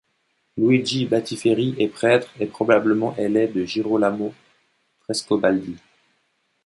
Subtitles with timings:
[0.57, 4.33] Luigi Battiferri est prêtre et probablement élève de Girolamo
[5.01, 5.75] Frescobaldi.